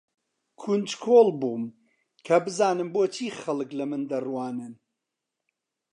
[0.61, 1.63] کونجکۆڵ بووم
[2.25, 4.73] کە بزانم بۆچی خەڵک لە من دەڕوانن.